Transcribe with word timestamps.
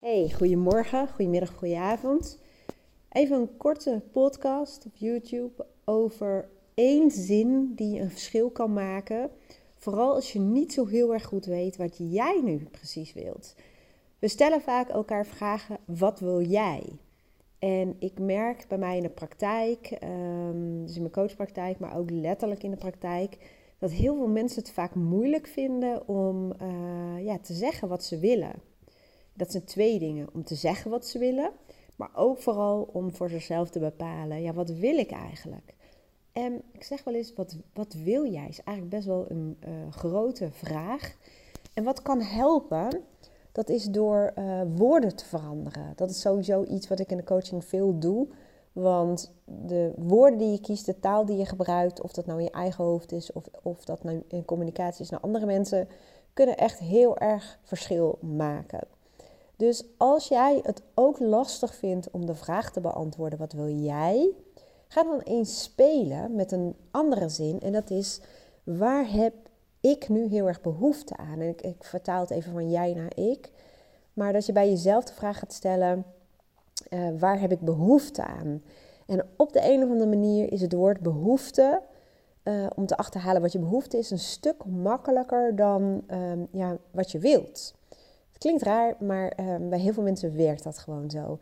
Hey, 0.00 0.30
goedemorgen, 0.30 1.08
goedemiddag, 1.08 1.54
goedenavond. 1.54 2.38
Even 3.12 3.36
een 3.36 3.56
korte 3.56 4.02
podcast 4.12 4.86
op 4.86 4.96
YouTube 4.96 5.66
over 5.84 6.48
één 6.74 7.10
zin 7.10 7.72
die 7.74 8.00
een 8.00 8.10
verschil 8.10 8.50
kan 8.50 8.72
maken. 8.72 9.30
Vooral 9.74 10.14
als 10.14 10.32
je 10.32 10.38
niet 10.38 10.72
zo 10.72 10.86
heel 10.86 11.12
erg 11.12 11.24
goed 11.24 11.44
weet 11.44 11.76
wat 11.76 11.96
jij 11.98 12.40
nu 12.44 12.66
precies 12.70 13.12
wilt. 13.12 13.54
We 14.18 14.28
stellen 14.28 14.60
vaak 14.60 14.88
elkaar 14.88 15.26
vragen: 15.26 15.78
wat 15.84 16.20
wil 16.20 16.42
jij? 16.42 16.82
En 17.58 17.96
ik 17.98 18.18
merk 18.18 18.64
bij 18.68 18.78
mij 18.78 18.96
in 18.96 19.02
de 19.02 19.08
praktijk, 19.08 19.86
ehm, 19.86 20.82
dus 20.82 20.94
in 20.94 21.00
mijn 21.00 21.12
coachpraktijk, 21.12 21.78
maar 21.78 21.96
ook 21.96 22.10
letterlijk 22.10 22.62
in 22.62 22.70
de 22.70 22.76
praktijk, 22.76 23.36
dat 23.78 23.90
heel 23.90 24.16
veel 24.16 24.28
mensen 24.28 24.62
het 24.62 24.72
vaak 24.72 24.94
moeilijk 24.94 25.46
vinden 25.46 26.08
om 26.08 26.52
uh, 26.62 27.24
ja, 27.24 27.38
te 27.38 27.54
zeggen 27.54 27.88
wat 27.88 28.04
ze 28.04 28.18
willen. 28.18 28.69
Dat 29.34 29.50
zijn 29.50 29.64
twee 29.64 29.98
dingen. 29.98 30.28
Om 30.34 30.44
te 30.44 30.54
zeggen 30.54 30.90
wat 30.90 31.06
ze 31.06 31.18
willen, 31.18 31.50
maar 31.96 32.10
ook 32.14 32.38
vooral 32.38 32.88
om 32.92 33.14
voor 33.14 33.28
zichzelf 33.28 33.70
te 33.70 33.78
bepalen, 33.78 34.42
ja, 34.42 34.52
wat 34.52 34.70
wil 34.70 34.98
ik 34.98 35.10
eigenlijk? 35.10 35.74
En 36.32 36.62
ik 36.72 36.84
zeg 36.84 37.04
wel 37.04 37.14
eens, 37.14 37.34
wat, 37.34 37.56
wat 37.72 37.92
wil 37.92 38.26
jij? 38.26 38.48
Is 38.48 38.62
eigenlijk 38.62 38.96
best 38.96 39.06
wel 39.06 39.30
een 39.30 39.56
uh, 39.68 39.92
grote 39.92 40.50
vraag. 40.50 41.16
En 41.74 41.84
wat 41.84 42.02
kan 42.02 42.20
helpen, 42.20 43.02
dat 43.52 43.68
is 43.68 43.84
door 43.84 44.32
uh, 44.38 44.62
woorden 44.76 45.16
te 45.16 45.24
veranderen. 45.24 45.92
Dat 45.96 46.10
is 46.10 46.20
sowieso 46.20 46.64
iets 46.64 46.88
wat 46.88 47.00
ik 47.00 47.10
in 47.10 47.16
de 47.16 47.24
coaching 47.24 47.64
veel 47.64 47.98
doe. 47.98 48.28
Want 48.72 49.32
de 49.44 49.92
woorden 49.96 50.38
die 50.38 50.50
je 50.50 50.60
kiest, 50.60 50.86
de 50.86 50.98
taal 50.98 51.24
die 51.24 51.36
je 51.36 51.46
gebruikt, 51.46 52.00
of 52.00 52.12
dat 52.12 52.26
nou 52.26 52.38
in 52.38 52.44
je 52.44 52.50
eigen 52.50 52.84
hoofd 52.84 53.12
is 53.12 53.32
of, 53.32 53.44
of 53.62 53.84
dat 53.84 54.02
nou 54.02 54.22
in 54.28 54.44
communicatie 54.44 55.04
is 55.04 55.10
naar 55.10 55.20
andere 55.20 55.46
mensen, 55.46 55.88
kunnen 56.32 56.56
echt 56.56 56.78
heel 56.78 57.18
erg 57.18 57.58
verschil 57.62 58.18
maken. 58.20 58.80
Dus 59.60 59.84
als 59.96 60.28
jij 60.28 60.60
het 60.62 60.82
ook 60.94 61.18
lastig 61.18 61.74
vindt 61.74 62.10
om 62.10 62.26
de 62.26 62.34
vraag 62.34 62.72
te 62.72 62.80
beantwoorden: 62.80 63.38
wat 63.38 63.52
wil 63.52 63.68
jij? 63.68 64.32
Ga 64.88 65.02
dan 65.02 65.20
eens 65.20 65.62
spelen 65.62 66.34
met 66.34 66.52
een 66.52 66.76
andere 66.90 67.28
zin. 67.28 67.60
En 67.60 67.72
dat 67.72 67.90
is: 67.90 68.20
waar 68.64 69.10
heb 69.10 69.34
ik 69.80 70.08
nu 70.08 70.26
heel 70.26 70.46
erg 70.46 70.60
behoefte 70.60 71.16
aan? 71.16 71.40
En 71.40 71.48
ik, 71.48 71.60
ik 71.60 71.84
vertaal 71.84 72.20
het 72.20 72.30
even 72.30 72.52
van 72.52 72.70
jij 72.70 72.94
naar 72.94 73.16
ik. 73.16 73.50
Maar 74.12 74.32
dat 74.32 74.46
je 74.46 74.52
bij 74.52 74.68
jezelf 74.68 75.04
de 75.04 75.12
vraag 75.12 75.38
gaat 75.38 75.52
stellen: 75.52 76.04
uh, 76.90 77.08
waar 77.18 77.40
heb 77.40 77.52
ik 77.52 77.60
behoefte 77.60 78.24
aan? 78.24 78.62
En 79.06 79.26
op 79.36 79.52
de 79.52 79.72
een 79.72 79.82
of 79.82 79.90
andere 79.90 80.10
manier 80.10 80.52
is 80.52 80.60
het 80.60 80.72
woord 80.72 81.00
behoefte. 81.00 81.82
Uh, 82.44 82.66
om 82.74 82.86
te 82.86 82.96
achterhalen 82.96 83.42
wat 83.42 83.52
je 83.52 83.58
behoefte 83.58 83.98
is, 83.98 84.10
een 84.10 84.18
stuk 84.18 84.64
makkelijker 84.64 85.56
dan 85.56 86.02
um, 86.10 86.48
ja, 86.50 86.76
wat 86.90 87.10
je 87.10 87.18
wilt. 87.18 87.78
Klinkt 88.40 88.62
raar, 88.62 88.96
maar 88.98 89.28
ehm, 89.28 89.68
bij 89.68 89.78
heel 89.78 89.92
veel 89.92 90.02
mensen 90.02 90.36
werkt 90.36 90.62
dat 90.62 90.78
gewoon 90.78 91.10
zo. 91.10 91.38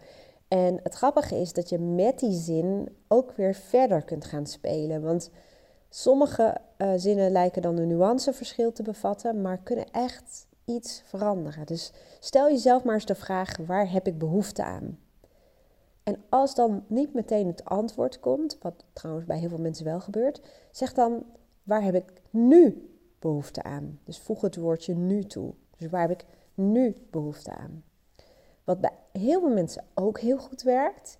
En 0.49 0.81
het 0.83 0.95
grappige 0.95 1.35
is 1.35 1.53
dat 1.53 1.69
je 1.69 1.79
met 1.79 2.19
die 2.19 2.33
zin 2.33 2.97
ook 3.09 3.33
weer 3.33 3.55
verder 3.55 4.03
kunt 4.03 4.25
gaan 4.25 4.47
spelen. 4.47 5.03
Want 5.03 5.31
sommige 5.89 6.57
uh, 6.79 6.93
zinnen 6.97 7.31
lijken 7.31 7.63
dan 7.63 7.77
een 7.77 7.89
nuanceverschil 7.89 8.73
te 8.73 8.83
bevatten, 8.83 9.43
maar 9.43 9.59
kunnen 9.59 9.91
echt 9.91 10.47
iets 10.65 11.03
veranderen. 11.05 11.67
Dus 11.67 11.93
stel 12.21 12.49
jezelf 12.49 12.85
maar 12.85 12.95
eens 12.95 13.05
de 13.05 13.15
vraag: 13.15 13.57
waar 13.57 13.91
heb 13.91 14.07
ik 14.07 14.19
behoefte 14.19 14.63
aan? 14.65 14.99
En 16.03 16.23
als 16.29 16.55
dan 16.55 16.85
niet 16.87 17.15
meteen 17.15 17.47
het 17.47 17.65
antwoord 17.65 18.21
komt, 18.21 18.59
wat 18.61 18.85
trouwens 18.93 19.27
bij 19.27 19.39
heel 19.39 19.49
veel 19.49 19.59
mensen 19.59 19.85
wel 19.85 20.01
gebeurt, 20.01 20.41
zeg 20.71 20.93
dan: 20.93 21.25
waar 21.63 21.83
heb 21.83 21.95
ik 21.95 22.13
nu 22.31 22.91
behoefte 23.19 23.63
aan? 23.63 24.01
Dus 24.05 24.19
voeg 24.19 24.41
het 24.41 24.57
woordje 24.57 24.95
nu 24.95 25.25
toe. 25.25 25.55
Dus 25.77 25.91
waar 25.91 26.09
heb 26.09 26.21
ik 26.21 26.27
nu 26.59 26.97
behoefte 27.11 27.51
aan. 27.51 27.85
Wat 28.65 28.81
bij 28.81 28.93
heel 29.13 29.41
veel 29.41 29.53
mensen 29.53 29.85
ook 29.95 30.21
heel 30.21 30.39
goed 30.39 30.63
werkt, 30.63 31.19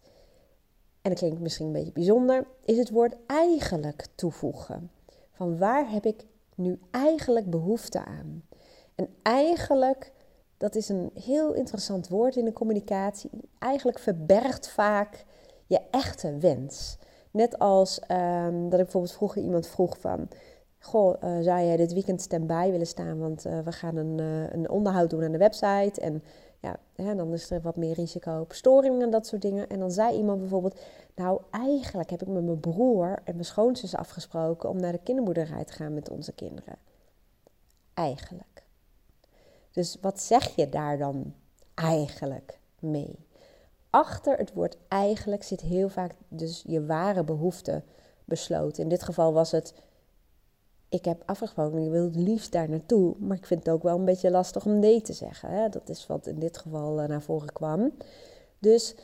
en 1.03 1.11
dat 1.11 1.19
klinkt 1.19 1.41
misschien 1.41 1.67
een 1.67 1.73
beetje 1.73 1.93
bijzonder, 1.93 2.47
is 2.65 2.79
het 2.79 2.91
woord 2.91 3.17
eigenlijk 3.27 4.07
toevoegen. 4.15 4.91
Van 5.33 5.59
waar 5.59 5.91
heb 5.91 6.07
ik 6.07 6.27
nu 6.55 6.81
eigenlijk 6.91 7.51
behoefte 7.51 8.05
aan? 8.05 8.43
En 8.95 9.09
eigenlijk, 9.23 10.13
dat 10.57 10.75
is 10.75 10.89
een 10.89 11.11
heel 11.15 11.53
interessant 11.53 12.09
woord 12.09 12.37
in 12.37 12.45
de 12.45 12.53
communicatie, 12.53 13.31
eigenlijk 13.59 13.99
verbergt 13.99 14.69
vaak 14.69 15.25
je 15.67 15.81
echte 15.91 16.39
wens. 16.39 16.99
Net 17.31 17.59
als 17.59 18.01
um, 18.11 18.63
dat 18.63 18.79
ik 18.79 18.85
bijvoorbeeld 18.85 19.13
vroeger 19.13 19.43
iemand 19.43 19.67
vroeg 19.67 19.99
van, 19.99 20.29
Goh, 20.81 21.23
uh, 21.23 21.31
zou 21.31 21.65
jij 21.65 21.77
dit 21.77 21.93
weekend 21.93 22.21
stand-by 22.21 22.71
willen 22.71 22.87
staan? 22.87 23.19
Want 23.19 23.47
uh, 23.47 23.61
we 23.61 23.73
gaan 23.73 23.97
een, 23.97 24.19
uh, 24.19 24.53
een, 24.53 24.71
onderhoud 24.71 25.11
doen 25.11 25.25
aan 25.25 25.33
de 25.33 25.39
website. 25.39 26.01
En 26.01 26.23
ja, 26.61 26.77
hè, 26.95 27.15
dan 27.15 27.33
is 27.33 27.51
er 27.51 27.61
wat 27.61 27.77
meer 27.77 27.95
risico 27.95 28.41
op 28.41 28.53
storingen 28.53 29.03
en 29.03 29.11
dat 29.11 29.27
soort 29.27 29.43
dingen. 29.43 29.69
En 29.69 29.79
dan 29.79 29.91
zei 29.91 30.17
iemand 30.17 30.41
bijvoorbeeld: 30.41 30.81
Nou, 31.15 31.41
eigenlijk 31.51 32.11
heb 32.11 32.23
ik 32.23 32.29
met 32.29 32.45
mijn 32.45 32.61
broer 32.61 33.19
en 33.25 33.33
mijn 33.33 33.45
schoonzus 33.45 33.95
afgesproken 33.95 34.69
om 34.69 34.81
naar 34.81 34.93
de 34.93 35.01
kinderboerderij 35.03 35.65
te 35.65 35.73
gaan 35.73 35.95
met 35.95 36.11
onze 36.11 36.33
kinderen. 36.33 36.77
Eigenlijk. 37.95 38.63
Dus 39.73 39.99
wat 40.01 40.21
zeg 40.21 40.57
je 40.57 40.69
daar 40.69 40.99
dan 40.99 41.35
eigenlijk 41.75 42.59
mee? 42.79 43.27
Achter 43.91 44.37
het 44.37 44.53
woord 44.53 44.77
eigenlijk 44.89 45.43
zit 45.43 45.61
heel 45.61 45.89
vaak 45.89 46.15
dus 46.29 46.65
je 46.67 46.87
ware 46.87 47.25
behoefte 47.25 47.83
besloten. 48.25 48.83
In 48.83 48.89
dit 48.89 49.03
geval 49.03 49.33
was 49.33 49.51
het 49.51 49.75
ik 50.89 51.05
heb 51.05 51.23
afgesproken, 51.27 51.79
ik 51.79 51.91
wil 51.91 52.05
het 52.05 52.17
liefst 52.17 52.53
daar 52.53 52.69
naartoe. 52.69 53.15
Maar 53.19 53.37
ik 53.37 53.47
vind 53.47 53.65
het 53.65 53.75
ook 53.75 53.83
wel 53.83 53.99
een 53.99 54.05
beetje 54.05 54.31
lastig 54.31 54.67
om 54.67 54.79
nee 54.79 55.01
te 55.03 55.13
zeggen. 55.13 55.51
Hè? 55.51 55.69
Dat 55.69 55.89
is 55.89 56.07
wat 56.07 56.27
in 56.27 56.39
dit 56.39 56.59
geval 56.59 57.03
uh, 57.03 57.09
naar 57.09 57.23
voren 57.23 57.53
kwam. 57.53 57.93
Dus 58.59 58.95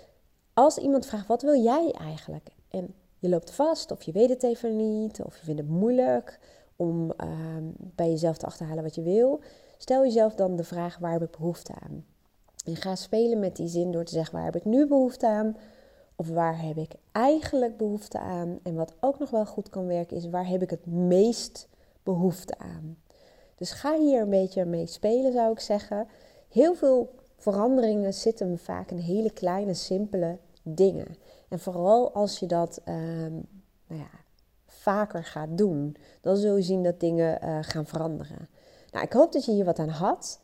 als 0.54 0.78
iemand 0.78 1.06
vraagt, 1.06 1.26
wat 1.26 1.42
wil 1.42 1.62
jij 1.62 1.90
eigenlijk? 1.90 2.48
En 2.70 2.94
je 3.18 3.28
loopt 3.28 3.50
vast 3.50 3.90
of 3.90 4.02
je 4.02 4.12
weet 4.12 4.28
het 4.28 4.42
even 4.42 4.76
niet. 4.76 5.22
Of 5.22 5.36
je 5.36 5.44
vindt 5.44 5.60
het 5.60 5.70
moeilijk 5.70 6.40
om 6.76 7.04
uh, 7.04 7.28
bij 7.76 8.10
jezelf 8.10 8.36
te 8.36 8.46
achterhalen 8.46 8.82
wat 8.82 8.94
je 8.94 9.02
wil. 9.02 9.40
Stel 9.78 10.02
jezelf 10.02 10.34
dan 10.34 10.56
de 10.56 10.64
vraag, 10.64 10.98
waar 10.98 11.12
heb 11.12 11.22
ik 11.22 11.36
behoefte 11.36 11.72
aan? 11.80 12.04
En 12.64 12.76
ga 12.76 12.94
spelen 12.94 13.38
met 13.38 13.56
die 13.56 13.68
zin 13.68 13.90
door 13.90 14.04
te 14.04 14.12
zeggen, 14.12 14.34
waar 14.34 14.44
heb 14.44 14.56
ik 14.56 14.64
nu 14.64 14.86
behoefte 14.86 15.26
aan? 15.26 15.56
Of 16.16 16.28
waar 16.28 16.62
heb 16.62 16.76
ik 16.76 16.92
eigenlijk 17.12 17.76
behoefte 17.76 18.18
aan? 18.18 18.58
En 18.62 18.74
wat 18.74 18.94
ook 19.00 19.18
nog 19.18 19.30
wel 19.30 19.46
goed 19.46 19.68
kan 19.68 19.86
werken 19.86 20.16
is, 20.16 20.28
waar 20.28 20.48
heb 20.48 20.62
ik 20.62 20.70
het 20.70 20.86
meest 20.86 21.68
behoefte 22.02 22.58
aan. 22.58 22.96
Dus 23.54 23.72
ga 23.72 23.98
hier 23.98 24.20
een 24.20 24.30
beetje 24.30 24.64
mee 24.64 24.86
spelen, 24.86 25.32
zou 25.32 25.52
ik 25.52 25.60
zeggen. 25.60 26.06
Heel 26.48 26.74
veel 26.74 27.14
veranderingen 27.36 28.14
zitten 28.14 28.58
vaak 28.58 28.90
in 28.90 28.98
hele 28.98 29.30
kleine, 29.30 29.74
simpele 29.74 30.38
dingen. 30.62 31.16
En 31.48 31.58
vooral 31.58 32.12
als 32.12 32.38
je 32.38 32.46
dat 32.46 32.80
um, 32.88 33.46
nou 33.86 34.00
ja, 34.00 34.10
vaker 34.66 35.24
gaat 35.24 35.58
doen, 35.58 35.96
dan 36.20 36.36
zul 36.36 36.56
je 36.56 36.62
zien 36.62 36.82
dat 36.82 37.00
dingen 37.00 37.44
uh, 37.44 37.58
gaan 37.60 37.86
veranderen. 37.86 38.48
Nou, 38.90 39.04
ik 39.04 39.12
hoop 39.12 39.32
dat 39.32 39.44
je 39.44 39.52
hier 39.52 39.64
wat 39.64 39.78
aan 39.78 39.88
had. 39.88 40.40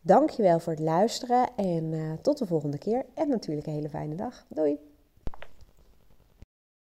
Dankjewel 0.00 0.58
voor 0.58 0.72
het 0.72 0.82
luisteren 0.82 1.48
en 1.56 1.92
uh, 1.92 2.12
tot 2.22 2.38
de 2.38 2.46
volgende 2.46 2.78
keer. 2.78 3.04
En 3.14 3.28
natuurlijk 3.28 3.66
een 3.66 3.72
hele 3.72 3.88
fijne 3.88 4.14
dag. 4.14 4.44
Doei! 4.48 4.93